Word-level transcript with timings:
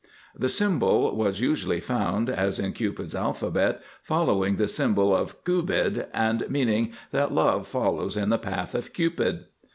This 0.35 0.55
symbol 0.55 1.15
was 1.15 1.41
usually 1.41 1.79
found, 1.79 2.27
as 2.27 2.57
in 2.57 2.73
Cupid's 2.73 3.13
Alphabet, 3.13 3.83
following 4.01 4.55
the 4.55 4.67
symbol 4.67 5.15
of 5.15 5.43
Kubid, 5.43 6.07
and 6.11 6.43
meaning 6.49 6.93
that 7.11 7.31
Love 7.31 7.67
follows 7.67 8.17
in 8.17 8.29
the 8.29 8.39
path 8.39 8.73
of 8.73 8.93
Cupid. 8.93 9.45